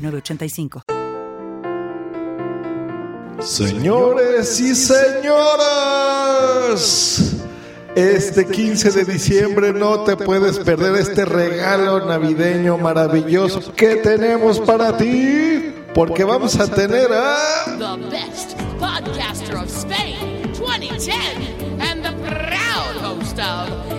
906985. 0.00 0.82
Señores 3.40 4.60
y 4.60 4.74
señoras, 4.74 5.70
este 7.94 8.46
15 8.46 8.90
de 8.90 9.04
diciembre 9.04 9.72
no 9.72 10.04
te 10.04 10.16
puedes 10.16 10.58
perder 10.58 10.96
este 10.96 11.24
regalo 11.24 12.04
navideño 12.04 12.76
maravilloso 12.76 13.72
que 13.74 13.96
tenemos 13.96 14.60
para 14.60 14.96
ti, 14.98 15.74
porque 15.94 16.24
vamos 16.24 16.60
a 16.60 16.66
tener 16.66 17.10
a... 17.12 17.64
The 17.78 17.96
best 18.10 18.58
podcaster 18.78 19.56
of 19.56 19.70
Spain 19.70 20.42
2010 20.52 21.80
and 21.80 22.04
the 22.04 22.12
proud 22.28 22.96
host 23.02 23.38
of 23.38 23.89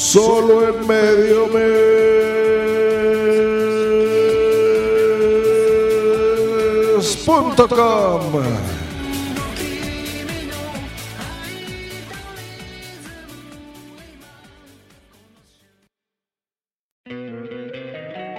Solo 0.00 0.66
en 0.66 0.86
medio 0.86 1.46
mes.com. 6.96 7.58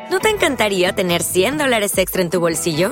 ¿No 0.10 0.20
te 0.20 0.30
encantaría 0.30 0.94
tener 0.94 1.22
100 1.22 1.60
dólares 1.60 1.96
extra 2.00 2.24
en 2.24 2.32
tu 2.32 2.40
bolsillo? 2.40 2.92